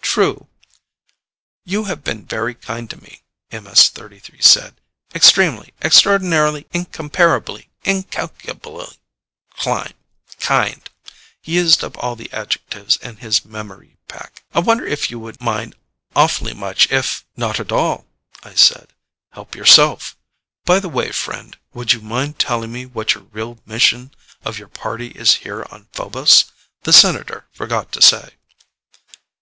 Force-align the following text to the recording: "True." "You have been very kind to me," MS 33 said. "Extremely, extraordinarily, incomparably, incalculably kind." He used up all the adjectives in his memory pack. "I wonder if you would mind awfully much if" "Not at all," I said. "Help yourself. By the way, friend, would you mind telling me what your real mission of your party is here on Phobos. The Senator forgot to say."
"True." 0.00 0.48
"You 1.66 1.84
have 1.84 2.02
been 2.02 2.24
very 2.24 2.54
kind 2.54 2.88
to 2.88 2.96
me," 3.02 3.24
MS 3.50 3.90
33 3.90 4.40
said. 4.40 4.80
"Extremely, 5.14 5.74
extraordinarily, 5.84 6.66
incomparably, 6.72 7.68
incalculably 7.84 8.96
kind." 9.58 10.82
He 11.42 11.56
used 11.56 11.84
up 11.84 12.02
all 12.02 12.16
the 12.16 12.32
adjectives 12.32 12.96
in 13.02 13.16
his 13.18 13.44
memory 13.44 13.98
pack. 14.08 14.42
"I 14.54 14.60
wonder 14.60 14.86
if 14.86 15.10
you 15.10 15.18
would 15.18 15.42
mind 15.42 15.76
awfully 16.16 16.54
much 16.54 16.90
if" 16.90 17.26
"Not 17.36 17.60
at 17.60 17.70
all," 17.70 18.06
I 18.42 18.54
said. 18.54 18.94
"Help 19.32 19.54
yourself. 19.54 20.16
By 20.64 20.80
the 20.80 20.88
way, 20.88 21.12
friend, 21.12 21.54
would 21.74 21.92
you 21.92 22.00
mind 22.00 22.38
telling 22.38 22.72
me 22.72 22.86
what 22.86 23.12
your 23.12 23.24
real 23.24 23.58
mission 23.66 24.14
of 24.42 24.58
your 24.58 24.68
party 24.68 25.08
is 25.08 25.34
here 25.44 25.66
on 25.70 25.88
Phobos. 25.92 26.46
The 26.84 26.94
Senator 26.94 27.44
forgot 27.52 27.92
to 27.92 28.00
say." 28.00 28.30